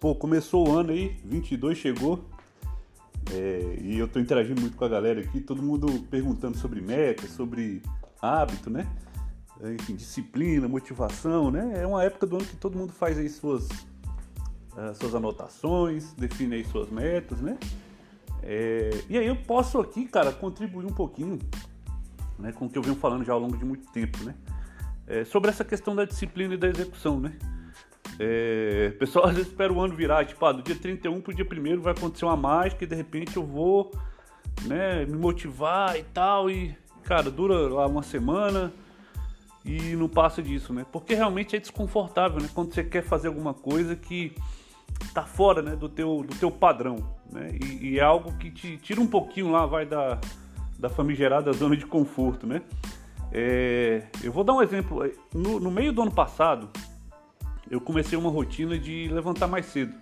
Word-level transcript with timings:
Pô, 0.00 0.14
começou 0.14 0.68
o 0.68 0.78
ano 0.78 0.92
aí, 0.92 1.20
22 1.24 1.76
chegou. 1.76 2.24
É, 3.32 3.78
e 3.82 3.98
eu 3.98 4.06
tô 4.06 4.20
interagindo 4.20 4.60
muito 4.60 4.76
com 4.76 4.84
a 4.84 4.88
galera 4.88 5.20
aqui, 5.20 5.40
todo 5.40 5.60
mundo 5.60 6.06
perguntando 6.08 6.56
sobre 6.56 6.80
metas, 6.80 7.30
sobre 7.30 7.82
hábito, 8.22 8.70
né? 8.70 8.86
Enfim, 9.60 9.96
disciplina, 9.96 10.68
motivação, 10.68 11.50
né? 11.50 11.82
É 11.82 11.86
uma 11.86 12.04
época 12.04 12.26
do 12.26 12.36
ano 12.36 12.44
que 12.44 12.56
todo 12.56 12.78
mundo 12.78 12.92
faz 12.92 13.18
aí 13.18 13.28
suas, 13.28 13.66
uh, 13.66 14.94
suas 14.94 15.16
anotações, 15.16 16.12
define 16.12 16.54
aí 16.54 16.64
suas 16.64 16.88
metas, 16.90 17.40
né? 17.40 17.58
É, 18.40 18.90
e 19.08 19.18
aí 19.18 19.26
eu 19.26 19.34
posso 19.34 19.80
aqui, 19.80 20.06
cara, 20.06 20.30
contribuir 20.30 20.86
um 20.86 20.94
pouquinho 20.94 21.40
né, 22.38 22.52
com 22.52 22.66
o 22.66 22.70
que 22.70 22.78
eu 22.78 22.82
venho 22.82 22.94
falando 22.94 23.24
já 23.24 23.32
ao 23.32 23.40
longo 23.40 23.56
de 23.56 23.64
muito 23.64 23.90
tempo, 23.90 24.22
né? 24.22 24.36
É, 25.08 25.24
sobre 25.24 25.50
essa 25.50 25.64
questão 25.64 25.96
da 25.96 26.04
disciplina 26.04 26.54
e 26.54 26.56
da 26.56 26.68
execução, 26.68 27.18
né? 27.18 27.36
É, 28.18 28.90
pessoal 28.98 29.26
às 29.26 29.34
vezes 29.34 29.48
espera 29.48 29.72
o 29.72 29.80
ano 29.80 29.94
virar, 29.94 30.24
tipo, 30.24 30.44
ah, 30.44 30.52
do 30.52 30.62
dia 30.62 30.74
31 30.74 31.20
pro 31.20 31.32
dia 31.32 31.46
1 31.46 31.80
vai 31.80 31.92
acontecer 31.92 32.24
uma 32.24 32.36
mágica 32.36 32.84
e 32.84 32.86
de 32.86 32.94
repente 32.94 33.36
eu 33.36 33.44
vou 33.44 33.92
né, 34.66 35.04
me 35.06 35.16
motivar 35.16 35.96
e 35.96 36.02
tal. 36.02 36.50
E, 36.50 36.76
cara, 37.04 37.30
dura 37.30 37.68
lá 37.68 37.86
uma 37.86 38.02
semana 38.02 38.72
e 39.64 39.94
não 39.94 40.08
passa 40.08 40.42
disso, 40.42 40.72
né? 40.72 40.84
Porque 40.90 41.14
realmente 41.14 41.54
é 41.54 41.60
desconfortável, 41.60 42.40
né? 42.40 42.48
Quando 42.54 42.74
você 42.74 42.82
quer 42.82 43.02
fazer 43.02 43.28
alguma 43.28 43.54
coisa 43.54 43.94
que 43.94 44.34
tá 45.12 45.22
fora 45.22 45.62
né, 45.62 45.76
do, 45.76 45.88
teu, 45.88 46.24
do 46.26 46.34
teu 46.36 46.50
padrão, 46.50 46.96
né? 47.30 47.56
E, 47.62 47.90
e 47.90 47.98
é 47.98 48.02
algo 48.02 48.32
que 48.38 48.50
te 48.50 48.78
tira 48.78 49.00
um 49.00 49.06
pouquinho 49.06 49.50
lá, 49.50 49.66
vai 49.66 49.86
da, 49.86 50.18
da 50.78 50.88
famigerada 50.88 51.52
zona 51.52 51.76
de 51.76 51.86
conforto, 51.86 52.46
né? 52.46 52.62
É, 53.30 54.04
eu 54.22 54.32
vou 54.32 54.42
dar 54.42 54.54
um 54.54 54.62
exemplo. 54.62 55.08
No, 55.34 55.60
no 55.60 55.70
meio 55.70 55.92
do 55.92 56.00
ano 56.00 56.10
passado, 56.10 56.70
eu 57.70 57.80
comecei 57.80 58.18
uma 58.18 58.30
rotina 58.30 58.78
de 58.78 59.08
levantar 59.08 59.46
mais 59.46 59.66
cedo. 59.66 59.94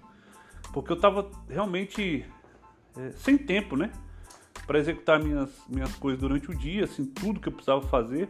Porque 0.73 0.93
eu 0.93 0.97
estava 0.97 1.31
realmente 1.49 2.25
é, 2.97 3.11
sem 3.13 3.37
tempo, 3.37 3.77
né? 3.77 3.91
Para 4.67 4.79
executar 4.79 5.23
minhas, 5.23 5.51
minhas 5.69 5.95
coisas 5.97 6.21
durante 6.21 6.51
o 6.51 6.55
dia, 6.55 6.85
assim, 6.85 7.05
tudo 7.05 7.41
que 7.41 7.49
eu 7.49 7.53
precisava 7.53 7.83
fazer. 7.83 8.29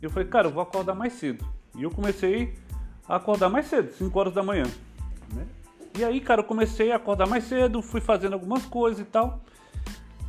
Eu 0.00 0.10
falei, 0.10 0.28
cara, 0.28 0.48
eu 0.48 0.52
vou 0.52 0.62
acordar 0.62 0.94
mais 0.94 1.12
cedo. 1.14 1.46
E 1.76 1.82
eu 1.82 1.90
comecei 1.90 2.54
a 3.08 3.16
acordar 3.16 3.48
mais 3.48 3.66
cedo, 3.66 3.92
5 3.92 4.18
horas 4.18 4.34
da 4.34 4.42
manhã. 4.42 4.64
Né? 5.32 5.46
E 5.98 6.04
aí, 6.04 6.20
cara, 6.20 6.40
eu 6.40 6.44
comecei 6.44 6.90
a 6.90 6.96
acordar 6.96 7.26
mais 7.26 7.44
cedo, 7.44 7.82
fui 7.82 8.00
fazendo 8.00 8.32
algumas 8.32 8.64
coisas 8.66 9.00
e 9.00 9.04
tal. 9.04 9.40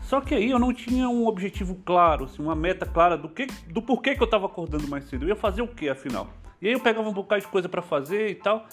Só 0.04 0.22
que 0.22 0.36
aí 0.36 0.52
eu 0.52 0.60
não 0.60 0.74
tinha 0.74 1.10
um 1.10 1.26
objetivo 1.26 1.76
claro, 1.84 2.26
assim, 2.26 2.42
uma 2.42 2.56
meta 2.56 2.86
clara 2.86 3.18
do, 3.18 3.30
que, 3.30 3.48
do 3.68 3.82
porquê 3.82 4.16
que 4.16 4.22
eu 4.22 4.26
estava 4.26 4.46
acordando 4.46 4.88
mais 4.88 5.06
cedo. 5.06 5.24
Eu 5.24 5.30
ia 5.30 5.36
fazer 5.36 5.62
o 5.62 5.68
que 5.68 5.90
afinal? 5.90 6.30
E 6.64 6.68
aí 6.68 6.74
eu 6.74 6.80
pegava 6.80 7.10
um 7.10 7.12
bocado 7.12 7.42
de 7.42 7.48
coisa 7.50 7.68
para 7.68 7.82
fazer 7.82 8.30
e 8.30 8.36
tal, 8.36 8.66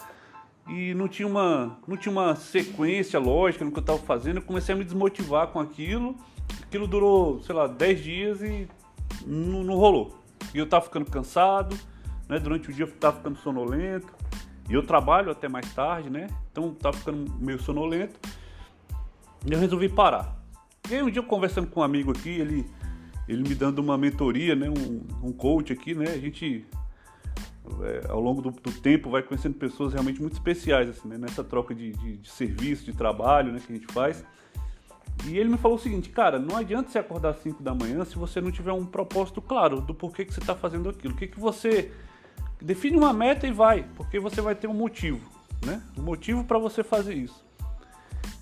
e 0.68 0.94
não 0.94 1.08
tinha 1.08 1.26
uma, 1.26 1.76
não 1.88 1.96
tinha 1.96 2.12
uma 2.12 2.36
sequência 2.36 3.18
lógica 3.18 3.64
no 3.64 3.72
que 3.72 3.78
eu 3.78 3.80
estava 3.80 3.98
fazendo. 3.98 4.36
Eu 4.36 4.42
comecei 4.42 4.72
a 4.72 4.78
me 4.78 4.84
desmotivar 4.84 5.48
com 5.48 5.58
aquilo. 5.58 6.14
Aquilo 6.62 6.86
durou, 6.86 7.42
sei 7.42 7.52
lá, 7.52 7.66
10 7.66 8.00
dias 8.00 8.42
e 8.42 8.68
não, 9.26 9.64
não 9.64 9.74
rolou. 9.74 10.16
E 10.54 10.58
eu 10.58 10.66
estava 10.66 10.84
ficando 10.84 11.04
cansado, 11.10 11.76
né? 12.28 12.38
Durante 12.38 12.70
o 12.70 12.72
dia 12.72 12.84
eu 12.84 12.88
estava 12.88 13.16
ficando 13.16 13.36
sonolento. 13.40 14.14
E 14.68 14.74
eu 14.74 14.86
trabalho 14.86 15.32
até 15.32 15.48
mais 15.48 15.74
tarde, 15.74 16.08
né? 16.08 16.28
Então 16.52 16.70
estava 16.70 16.96
ficando 16.96 17.28
meio 17.40 17.60
sonolento. 17.60 18.20
E 19.44 19.52
eu 19.52 19.58
resolvi 19.58 19.88
parar. 19.88 20.40
E 20.88 20.94
aí 20.94 21.02
um 21.02 21.10
dia 21.10 21.18
eu 21.18 21.26
conversando 21.26 21.66
com 21.66 21.80
um 21.80 21.82
amigo 21.82 22.12
aqui, 22.12 22.28
ele, 22.28 22.64
ele 23.26 23.42
me 23.42 23.54
dando 23.56 23.80
uma 23.80 23.98
mentoria, 23.98 24.54
né? 24.54 24.70
Um, 24.70 25.26
um 25.26 25.32
coach 25.32 25.72
aqui, 25.72 25.92
né? 25.92 26.12
A 26.12 26.18
gente 26.18 26.64
é, 27.82 28.10
ao 28.10 28.20
longo 28.20 28.42
do, 28.42 28.50
do, 28.50 28.72
tempo 28.72 29.10
vai 29.10 29.22
conhecendo 29.22 29.54
pessoas 29.54 29.92
realmente 29.92 30.20
muito 30.20 30.34
especiais 30.34 30.88
assim, 30.88 31.08
né? 31.08 31.18
nessa 31.18 31.44
troca 31.44 31.74
de, 31.74 31.92
de, 31.92 32.16
de, 32.18 32.30
serviço, 32.30 32.84
de 32.84 32.92
trabalho 32.92 33.52
né? 33.52 33.60
que 33.64 33.72
a 33.72 33.76
gente 33.76 33.92
faz. 33.92 34.24
E 35.26 35.36
ele 35.36 35.50
me 35.50 35.58
falou 35.58 35.76
o 35.76 35.80
seguinte, 35.80 36.08
cara, 36.08 36.38
não 36.38 36.56
adianta 36.56 36.90
você 36.90 36.98
acordar 36.98 37.30
às 37.30 37.42
5 37.42 37.62
da 37.62 37.74
manhã 37.74 38.04
se 38.04 38.16
você 38.16 38.40
não 38.40 38.50
tiver 38.50 38.72
um 38.72 38.86
propósito 38.86 39.42
claro 39.42 39.80
do 39.80 39.94
porquê 39.94 40.24
que 40.24 40.32
você 40.32 40.40
está 40.40 40.54
fazendo 40.54 40.88
aquilo. 40.88 41.14
O 41.14 41.16
que, 41.16 41.26
que 41.26 41.38
você. 41.38 41.92
Define 42.62 42.96
uma 42.96 43.12
meta 43.12 43.46
e 43.46 43.50
vai, 43.50 43.86
porque 43.96 44.20
você 44.20 44.42
vai 44.42 44.54
ter 44.54 44.66
um 44.66 44.74
motivo, 44.74 45.20
né? 45.64 45.82
Um 45.96 46.02
motivo 46.02 46.44
para 46.44 46.58
você 46.58 46.82
fazer 46.82 47.14
isso. 47.14 47.42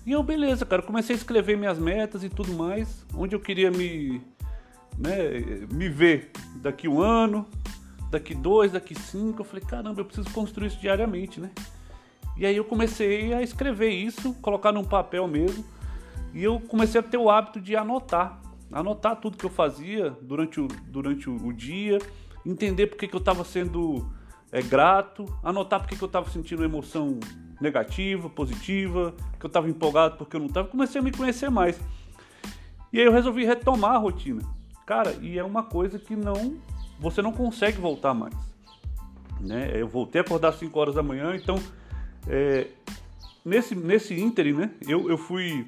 E 0.05 0.11
eu, 0.11 0.23
beleza, 0.23 0.65
cara, 0.65 0.81
comecei 0.81 1.15
a 1.15 1.17
escrever 1.17 1.57
minhas 1.57 1.77
metas 1.77 2.23
e 2.23 2.29
tudo 2.29 2.53
mais, 2.53 3.05
onde 3.13 3.35
eu 3.35 3.39
queria 3.39 3.69
me, 3.69 4.21
né, 4.97 5.67
me 5.71 5.87
ver 5.87 6.31
daqui 6.55 6.87
um 6.87 6.99
ano, 6.99 7.45
daqui 8.09 8.33
dois, 8.33 8.71
daqui 8.71 8.95
cinco. 8.95 9.41
Eu 9.41 9.45
falei, 9.45 9.63
caramba, 9.63 10.01
eu 10.01 10.05
preciso 10.05 10.29
construir 10.31 10.67
isso 10.67 10.79
diariamente, 10.79 11.39
né? 11.39 11.51
E 12.37 12.45
aí 12.45 12.55
eu 12.55 12.63
comecei 12.63 13.33
a 13.33 13.41
escrever 13.41 13.89
isso, 13.89 14.33
colocar 14.35 14.71
num 14.71 14.83
papel 14.83 15.27
mesmo. 15.27 15.63
E 16.33 16.43
eu 16.43 16.59
comecei 16.59 16.99
a 16.99 17.03
ter 17.03 17.17
o 17.17 17.29
hábito 17.29 17.59
de 17.59 17.75
anotar. 17.75 18.39
Anotar 18.71 19.15
tudo 19.17 19.35
que 19.35 19.45
eu 19.45 19.49
fazia 19.49 20.11
durante 20.21 20.61
o, 20.61 20.67
durante 20.67 21.29
o, 21.29 21.35
o 21.35 21.51
dia, 21.51 21.97
entender 22.45 22.87
porque 22.87 23.07
que 23.07 23.15
eu 23.15 23.19
estava 23.19 23.43
sendo 23.43 24.07
é, 24.51 24.61
grato, 24.61 25.25
anotar 25.43 25.79
porque 25.79 25.95
que 25.95 26.03
eu 26.03 26.07
estava 26.07 26.29
sentindo 26.29 26.63
emoção 26.63 27.19
negativa, 27.59 28.29
positiva, 28.29 29.13
que 29.39 29.45
eu 29.45 29.47
estava 29.47 29.69
empolgado 29.69 30.17
porque 30.17 30.35
eu 30.35 30.39
não 30.39 30.47
estava. 30.47 30.67
Comecei 30.67 31.01
a 31.01 31.03
me 31.03 31.11
conhecer 31.11 31.49
mais. 31.49 31.79
E 32.93 32.99
aí 32.99 33.05
eu 33.05 33.11
resolvi 33.11 33.43
retomar 33.43 33.95
a 33.95 33.97
rotina. 33.97 34.41
Cara, 34.85 35.15
e 35.21 35.37
é 35.37 35.43
uma 35.43 35.63
coisa 35.63 35.99
que 35.99 36.15
não 36.15 36.57
você 36.99 37.21
não 37.21 37.31
consegue 37.31 37.79
voltar 37.79 38.13
mais. 38.13 38.35
Né? 39.39 39.71
Eu 39.73 39.87
voltei 39.87 40.19
a 40.19 40.23
acordar 40.23 40.49
às 40.49 40.55
5 40.55 40.77
horas 40.77 40.95
da 40.95 41.01
manhã, 41.01 41.35
então 41.35 41.55
é, 42.27 42.67
nesse, 43.43 43.73
nesse 43.73 44.19
ínterim, 44.19 44.53
né, 44.53 44.71
eu, 44.87 45.09
eu, 45.09 45.17
fui, 45.17 45.65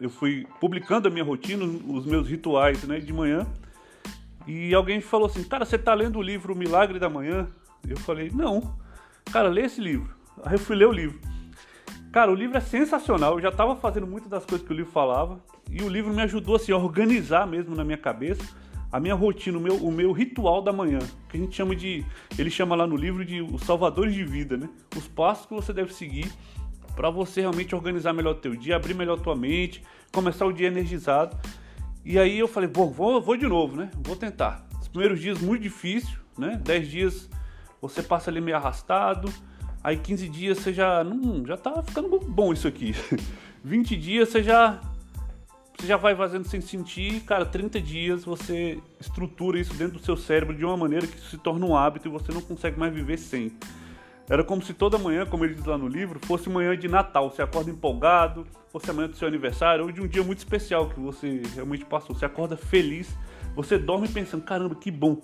eu 0.00 0.10
fui 0.10 0.46
publicando 0.60 1.06
a 1.06 1.10
minha 1.10 1.24
rotina, 1.24 1.64
os 1.64 2.04
meus 2.04 2.28
rituais 2.28 2.82
né, 2.84 2.98
de 2.98 3.12
manhã, 3.12 3.46
e 4.46 4.74
alguém 4.74 5.00
falou 5.00 5.26
assim, 5.26 5.44
cara, 5.44 5.64
você 5.64 5.76
está 5.76 5.94
lendo 5.94 6.18
o 6.18 6.22
livro 6.22 6.54
Milagre 6.54 6.98
da 6.98 7.08
Manhã? 7.08 7.48
Eu 7.88 7.96
falei, 7.96 8.30
não, 8.34 8.76
cara, 9.32 9.48
lê 9.48 9.62
esse 9.62 9.80
livro. 9.80 10.14
Aí 10.44 10.54
eu 10.54 10.58
fui 10.58 10.76
ler 10.76 10.86
o 10.86 10.92
livro. 10.92 11.18
Cara, 12.12 12.30
o 12.30 12.34
livro 12.34 12.56
é 12.56 12.60
sensacional, 12.60 13.34
eu 13.34 13.40
já 13.40 13.48
estava 13.48 13.74
fazendo 13.76 14.06
muitas 14.06 14.28
das 14.28 14.44
coisas 14.44 14.66
que 14.66 14.72
o 14.72 14.76
livro 14.76 14.92
falava, 14.92 15.40
e 15.70 15.82
o 15.82 15.88
livro 15.88 16.12
me 16.12 16.22
ajudou 16.22 16.56
assim, 16.56 16.72
a 16.72 16.76
organizar 16.76 17.46
mesmo 17.46 17.74
na 17.74 17.84
minha 17.84 17.96
cabeça 17.96 18.44
a 18.94 19.00
minha 19.00 19.16
rotina, 19.16 19.58
o 19.58 19.60
meu, 19.60 19.74
o 19.74 19.90
meu 19.90 20.12
ritual 20.12 20.62
da 20.62 20.72
manhã, 20.72 21.00
que 21.28 21.36
a 21.36 21.40
gente 21.40 21.56
chama 21.56 21.74
de, 21.74 22.04
ele 22.38 22.48
chama 22.48 22.76
lá 22.76 22.86
no 22.86 22.94
livro 22.94 23.24
de 23.24 23.42
os 23.42 23.62
salvadores 23.62 24.14
de 24.14 24.22
vida, 24.22 24.56
né? 24.56 24.68
Os 24.96 25.08
passos 25.08 25.46
que 25.46 25.52
você 25.52 25.72
deve 25.72 25.92
seguir 25.92 26.30
para 26.94 27.10
você 27.10 27.40
realmente 27.40 27.74
organizar 27.74 28.12
melhor 28.12 28.36
o 28.36 28.38
teu 28.38 28.54
dia, 28.54 28.76
abrir 28.76 28.94
melhor 28.94 29.18
a 29.18 29.20
tua 29.20 29.34
mente, 29.34 29.82
começar 30.12 30.46
o 30.46 30.52
dia 30.52 30.68
energizado. 30.68 31.36
E 32.04 32.20
aí 32.20 32.38
eu 32.38 32.46
falei, 32.46 32.68
bom, 32.68 32.88
vou, 32.88 33.20
vou 33.20 33.36
de 33.36 33.48
novo, 33.48 33.74
né? 33.76 33.90
Vou 33.96 34.14
tentar. 34.14 34.64
Os 34.80 34.86
primeiros 34.86 35.18
dias 35.20 35.40
muito 35.40 35.62
difícil, 35.62 36.16
né? 36.38 36.60
10 36.62 36.88
dias 36.88 37.28
você 37.82 38.00
passa 38.00 38.30
ali 38.30 38.40
meio 38.40 38.56
arrastado, 38.56 39.28
aí 39.82 39.96
15 39.96 40.28
dias 40.28 40.58
você 40.58 40.72
já, 40.72 41.02
não, 41.02 41.44
já 41.44 41.56
tá 41.56 41.82
ficando 41.82 42.20
bom 42.20 42.52
isso 42.52 42.68
aqui. 42.68 42.94
20 43.64 43.96
dias 43.96 44.28
você 44.28 44.40
já 44.40 44.80
você 45.84 45.88
já 45.88 45.96
vai 45.98 46.16
fazendo 46.16 46.48
sem 46.48 46.62
sentir, 46.62 47.20
cara, 47.20 47.44
30 47.44 47.78
dias 47.78 48.24
você 48.24 48.78
estrutura 48.98 49.58
isso 49.58 49.74
dentro 49.74 49.98
do 49.98 50.02
seu 50.02 50.16
cérebro 50.16 50.56
de 50.56 50.64
uma 50.64 50.78
maneira 50.78 51.06
que 51.06 51.20
se 51.20 51.36
torna 51.36 51.66
um 51.66 51.76
hábito 51.76 52.08
e 52.08 52.10
você 52.10 52.32
não 52.32 52.40
consegue 52.40 52.78
mais 52.78 52.92
viver 52.92 53.18
sem. 53.18 53.52
Era 54.26 54.42
como 54.42 54.62
se 54.62 54.72
toda 54.72 54.96
manhã, 54.96 55.26
como 55.26 55.44
ele 55.44 55.54
diz 55.54 55.66
lá 55.66 55.76
no 55.76 55.86
livro, 55.86 56.18
fosse 56.24 56.48
manhã 56.48 56.74
de 56.74 56.88
Natal. 56.88 57.30
Você 57.30 57.42
acorda 57.42 57.70
empolgado, 57.70 58.46
fosse 58.72 58.90
amanhã 58.90 59.08
do 59.08 59.16
seu 59.16 59.28
aniversário 59.28 59.84
ou 59.84 59.92
de 59.92 60.00
um 60.00 60.08
dia 60.08 60.22
muito 60.22 60.38
especial 60.38 60.88
que 60.88 60.98
você 60.98 61.42
realmente 61.54 61.84
passou. 61.84 62.16
Você 62.16 62.24
acorda 62.24 62.56
feliz, 62.56 63.14
você 63.54 63.76
dorme 63.76 64.08
pensando: 64.08 64.42
caramba, 64.42 64.74
que 64.76 64.90
bom. 64.90 65.20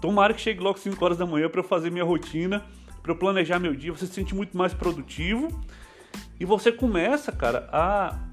Tomara 0.00 0.34
que 0.34 0.40
chegue 0.40 0.60
logo 0.60 0.76
5 0.76 1.04
horas 1.04 1.18
da 1.18 1.26
manhã 1.26 1.48
para 1.48 1.60
eu 1.60 1.64
fazer 1.64 1.88
minha 1.88 2.04
rotina, 2.04 2.64
para 3.00 3.12
eu 3.12 3.16
planejar 3.16 3.60
meu 3.60 3.76
dia. 3.76 3.92
Você 3.92 4.08
se 4.08 4.14
sente 4.14 4.34
muito 4.34 4.58
mais 4.58 4.74
produtivo 4.74 5.48
e 6.40 6.44
você 6.44 6.72
começa, 6.72 7.30
cara, 7.30 7.68
a 7.70 8.29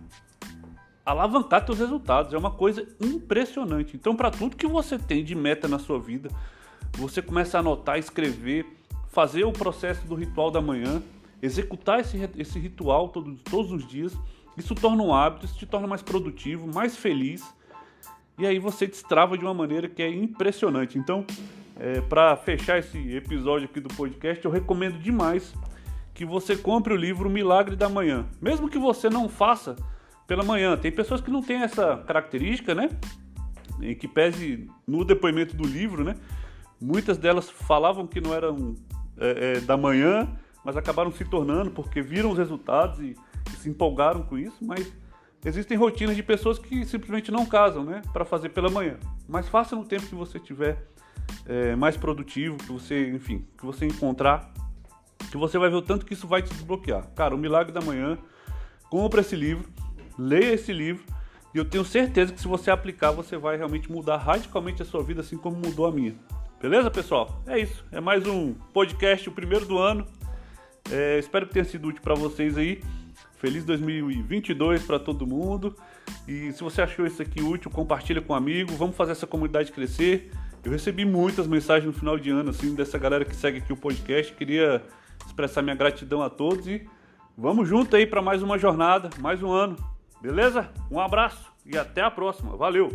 alavancar 1.07 1.65
seus 1.65 1.79
resultados. 1.79 2.33
É 2.33 2.37
uma 2.37 2.51
coisa 2.51 2.85
impressionante. 2.99 3.95
Então, 3.95 4.13
para 4.13 4.29
tudo 4.29 4.57
que 4.57 4.67
você 4.67 4.99
tem 4.99 5.23
de 5.23 5.33
meta 5.33 5.65
na 5.65 5.79
sua 5.79 5.97
vida, 5.97 6.29
você 6.97 7.21
começa 7.21 7.57
a 7.57 7.61
anotar, 7.61 7.97
escrever, 7.97 8.65
fazer 9.07 9.45
o 9.45 9.53
processo 9.53 10.05
do 10.05 10.15
ritual 10.15 10.51
da 10.51 10.59
manhã, 10.59 11.01
executar 11.41 12.01
esse, 12.01 12.17
esse 12.37 12.59
ritual 12.59 13.07
todos, 13.07 13.41
todos 13.43 13.71
os 13.71 13.87
dias. 13.87 14.13
Isso 14.57 14.75
torna 14.75 15.01
um 15.01 15.13
hábito, 15.13 15.45
isso 15.45 15.57
te 15.57 15.65
torna 15.65 15.87
mais 15.87 16.01
produtivo, 16.01 16.67
mais 16.73 16.97
feliz. 16.97 17.41
E 18.37 18.45
aí 18.45 18.59
você 18.59 18.85
destrava 18.85 19.37
de 19.37 19.45
uma 19.45 19.53
maneira 19.53 19.87
que 19.87 20.03
é 20.03 20.09
impressionante. 20.09 20.97
Então, 20.97 21.25
é, 21.79 22.01
para 22.01 22.35
fechar 22.35 22.79
esse 22.79 23.15
episódio 23.15 23.65
aqui 23.65 23.79
do 23.79 23.87
podcast, 23.95 24.43
eu 24.43 24.51
recomendo 24.51 24.99
demais 24.99 25.53
que 26.13 26.25
você 26.25 26.57
compre 26.57 26.93
o 26.93 26.97
livro 26.97 27.29
Milagre 27.29 27.77
da 27.77 27.87
Manhã. 27.87 28.25
Mesmo 28.41 28.67
que 28.67 28.77
você 28.77 29.09
não 29.09 29.29
faça 29.29 29.77
pela 30.27 30.43
manhã. 30.43 30.75
Tem 30.77 30.91
pessoas 30.91 31.21
que 31.21 31.31
não 31.31 31.41
têm 31.41 31.63
essa 31.63 31.97
característica, 32.05 32.75
né? 32.75 32.89
Em 33.81 33.95
que 33.95 34.07
pese 34.07 34.69
no 34.85 35.05
depoimento 35.05 35.55
do 35.55 35.65
livro, 35.65 36.03
né? 36.03 36.15
Muitas 36.79 37.17
delas 37.17 37.49
falavam 37.49 38.05
que 38.05 38.21
não 38.21 38.33
eram 38.33 38.75
é, 39.17 39.57
é, 39.57 39.59
da 39.61 39.77
manhã, 39.77 40.27
mas 40.63 40.77
acabaram 40.77 41.11
se 41.11 41.25
tornando 41.25 41.71
porque 41.71 42.01
viram 42.01 42.31
os 42.31 42.37
resultados 42.37 42.99
e, 42.99 43.15
e 43.51 43.55
se 43.57 43.69
empolgaram 43.69 44.21
com 44.21 44.37
isso, 44.37 44.57
mas 44.61 44.93
existem 45.43 45.77
rotinas 45.77 46.15
de 46.15 46.21
pessoas 46.21 46.59
que 46.59 46.85
simplesmente 46.85 47.31
não 47.31 47.45
casam, 47.45 47.83
né, 47.83 48.01
para 48.11 48.25
fazer 48.25 48.49
pela 48.49 48.69
manhã. 48.69 48.97
Mas 49.27 49.47
faça 49.47 49.75
no 49.75 49.85
tempo 49.85 50.05
que 50.05 50.13
você 50.13 50.39
tiver 50.39 50.85
é, 51.45 51.75
mais 51.75 51.95
produtivo, 51.95 52.57
que 52.57 52.71
você, 52.71 53.09
enfim, 53.09 53.47
que 53.57 53.65
você 53.65 53.85
encontrar, 53.85 54.51
que 55.31 55.37
você 55.37 55.57
vai 55.57 55.69
ver 55.69 55.77
o 55.77 55.81
tanto 55.81 56.05
que 56.05 56.13
isso 56.13 56.27
vai 56.27 56.41
te 56.41 56.49
desbloquear. 56.53 57.07
Cara, 57.15 57.33
o 57.33 57.37
Milagre 57.37 57.71
da 57.71 57.81
Manhã, 57.81 58.17
compra 58.89 59.21
esse 59.21 59.35
livro, 59.35 59.67
leia 60.17 60.53
esse 60.53 60.73
livro 60.73 61.03
e 61.53 61.57
eu 61.57 61.65
tenho 61.65 61.83
certeza 61.83 62.33
que 62.33 62.39
se 62.39 62.47
você 62.47 62.69
aplicar, 62.69 63.11
você 63.11 63.37
vai 63.37 63.57
realmente 63.57 63.91
mudar 63.91 64.17
radicalmente 64.17 64.81
a 64.81 64.85
sua 64.85 65.01
vida, 65.01 65.21
assim 65.21 65.37
como 65.37 65.55
mudou 65.55 65.85
a 65.85 65.91
minha. 65.91 66.15
Beleza, 66.61 66.91
pessoal? 66.91 67.41
É 67.47 67.57
isso. 67.59 67.85
É 67.91 67.99
mais 67.99 68.27
um 68.27 68.53
podcast, 68.73 69.27
o 69.29 69.31
primeiro 69.31 69.65
do 69.65 69.77
ano. 69.77 70.05
É, 70.91 71.17
espero 71.17 71.47
que 71.47 71.53
tenha 71.53 71.65
sido 71.65 71.87
útil 71.87 72.01
para 72.01 72.15
vocês 72.15 72.57
aí. 72.57 72.83
Feliz 73.37 73.63
2022 73.65 74.83
para 74.83 74.99
todo 74.99 75.25
mundo. 75.25 75.75
E 76.27 76.51
se 76.51 76.63
você 76.63 76.81
achou 76.81 77.05
isso 77.05 77.21
aqui 77.21 77.41
útil, 77.41 77.71
compartilha 77.71 78.21
com 78.21 78.33
um 78.33 78.35
amigo. 78.35 78.73
Vamos 78.73 78.95
fazer 78.95 79.13
essa 79.13 79.25
comunidade 79.27 79.71
crescer. 79.71 80.31
Eu 80.63 80.71
recebi 80.71 81.05
muitas 81.05 81.47
mensagens 81.47 81.85
no 81.85 81.93
final 81.93 82.19
de 82.19 82.29
ano 82.29 82.49
assim 82.49 82.75
dessa 82.75 82.97
galera 82.97 83.23
que 83.23 83.35
segue 83.35 83.59
aqui 83.59 83.71
o 83.71 83.77
podcast. 83.77 84.33
Queria 84.33 84.83
expressar 85.25 85.61
minha 85.61 85.75
gratidão 85.75 86.21
a 86.21 86.29
todos 86.29 86.67
e 86.67 86.87
vamos 87.37 87.69
junto 87.69 87.95
aí 87.95 88.05
para 88.05 88.21
mais 88.21 88.43
uma 88.43 88.57
jornada, 88.57 89.09
mais 89.19 89.41
um 89.41 89.51
ano. 89.51 89.96
Beleza? 90.21 90.69
Um 90.91 90.99
abraço 90.99 91.51
e 91.65 91.77
até 91.77 92.01
a 92.01 92.11
próxima. 92.11 92.55
Valeu. 92.55 92.89